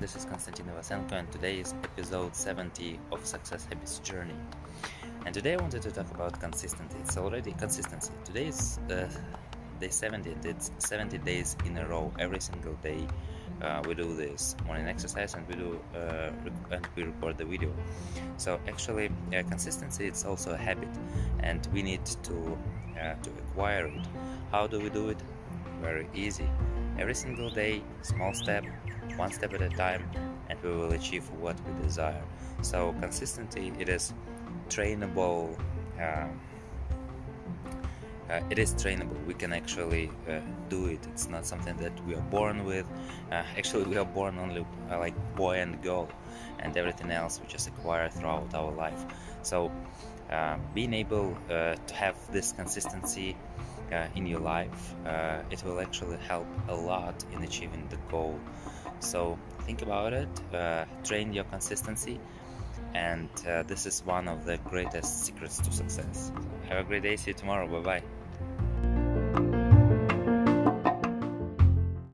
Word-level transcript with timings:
this 0.00 0.16
is 0.16 0.24
Konstantin 0.24 0.66
Ivasenko, 0.66 1.12
and 1.12 1.30
today 1.30 1.60
is 1.60 1.74
episode 1.84 2.34
70 2.34 2.98
of 3.12 3.26
Success 3.26 3.66
Habits 3.66 3.98
Journey. 3.98 4.34
And 5.26 5.34
today 5.34 5.54
I 5.54 5.56
wanted 5.56 5.82
to 5.82 5.90
talk 5.90 6.10
about 6.10 6.40
consistency. 6.40 6.96
It's 7.00 7.18
already 7.18 7.52
consistency. 7.52 8.12
Today 8.24 8.46
is 8.46 8.78
uh, 8.90 9.08
day 9.78 9.90
70, 9.90 10.36
it's 10.44 10.70
70 10.78 11.18
days 11.18 11.56
in 11.66 11.76
a 11.76 11.86
row, 11.86 12.12
every 12.18 12.40
single 12.40 12.72
day. 12.82 13.06
Uh, 13.60 13.82
we 13.86 13.94
do 13.94 14.16
this 14.16 14.56
morning 14.64 14.88
exercise 14.88 15.34
and 15.34 15.46
we 15.46 15.54
do 15.54 15.78
uh, 15.94 16.30
and 16.70 16.88
we 16.96 17.02
record 17.02 17.36
the 17.36 17.44
video. 17.44 17.70
So 18.38 18.58
actually, 18.66 19.10
uh, 19.36 19.42
consistency 19.42 20.06
it's 20.06 20.24
also 20.24 20.52
a 20.52 20.56
habit, 20.56 20.88
and 21.40 21.66
we 21.74 21.82
need 21.82 22.06
to 22.06 22.58
uh, 22.98 23.14
to 23.22 23.30
acquire 23.30 23.86
it. 23.86 24.06
How 24.50 24.66
do 24.66 24.80
we 24.80 24.88
do 24.88 25.10
it? 25.10 25.18
Very 25.82 26.08
easy. 26.14 26.48
Every 26.98 27.14
single 27.14 27.50
day, 27.50 27.82
small 28.02 28.34
step, 28.34 28.64
one 29.16 29.32
step 29.32 29.54
at 29.54 29.62
a 29.62 29.70
time, 29.70 30.04
and 30.48 30.60
we 30.62 30.70
will 30.70 30.92
achieve 30.92 31.28
what 31.30 31.56
we 31.66 31.82
desire. 31.82 32.22
So 32.62 32.94
consistency 33.00 33.72
it 33.78 33.88
is 33.88 34.12
trainable. 34.68 35.58
Uh, 36.00 36.28
uh, 38.30 38.40
it 38.50 38.58
is 38.58 38.74
trainable. 38.74 39.24
We 39.26 39.34
can 39.34 39.52
actually 39.52 40.10
uh, 40.28 40.40
do 40.68 40.86
it. 40.86 41.04
It's 41.12 41.28
not 41.28 41.46
something 41.46 41.76
that 41.78 41.92
we 42.06 42.14
are 42.14 42.26
born 42.30 42.64
with. 42.64 42.86
Uh, 43.30 43.42
actually, 43.56 43.84
we 43.84 43.96
are 43.96 44.04
born 44.04 44.38
only 44.38 44.64
uh, 44.90 44.98
like 44.98 45.14
boy 45.36 45.60
and 45.60 45.82
girl, 45.82 46.08
and 46.60 46.76
everything 46.76 47.10
else 47.10 47.40
we 47.40 47.48
just 47.48 47.68
acquire 47.68 48.08
throughout 48.08 48.54
our 48.54 48.72
life. 48.72 49.04
So, 49.42 49.72
uh, 50.30 50.56
being 50.74 50.94
able 50.94 51.36
uh, 51.48 51.74
to 51.74 51.94
have 51.94 52.16
this 52.30 52.52
consistency 52.52 53.36
in 54.14 54.24
your 54.24 54.38
life, 54.38 54.94
it 55.50 55.64
will 55.64 55.80
actually 55.80 56.16
help 56.18 56.46
a 56.68 56.74
lot 56.74 57.24
in 57.32 57.42
achieving 57.42 57.88
the 57.88 57.96
goal. 58.08 58.38
So, 59.00 59.36
think 59.62 59.82
about 59.82 60.12
it. 60.12 60.28
train 61.02 61.32
your 61.32 61.44
consistency 61.44 62.20
and 62.94 63.28
uh, 63.48 63.62
this 63.64 63.86
is 63.86 64.04
one 64.04 64.28
of 64.28 64.44
the 64.44 64.58
greatest 64.58 65.24
secrets 65.24 65.58
to 65.58 65.72
success. 65.72 66.32
Have 66.68 66.78
a 66.78 66.84
great 66.84 67.02
day. 67.02 67.16
See 67.16 67.30
you 67.30 67.34
tomorrow. 67.34 67.66
Bye 67.66 68.00
bye. 68.00 68.19